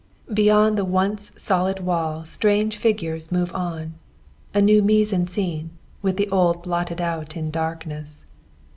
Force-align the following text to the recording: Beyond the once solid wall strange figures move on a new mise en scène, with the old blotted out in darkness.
Beyond 0.33 0.79
the 0.79 0.83
once 0.83 1.31
solid 1.37 1.81
wall 1.81 2.25
strange 2.25 2.75
figures 2.75 3.31
move 3.31 3.53
on 3.53 3.93
a 4.51 4.59
new 4.59 4.81
mise 4.81 5.13
en 5.13 5.27
scène, 5.27 5.67
with 6.01 6.17
the 6.17 6.27
old 6.31 6.63
blotted 6.63 6.99
out 6.99 7.37
in 7.37 7.51
darkness. 7.51 8.25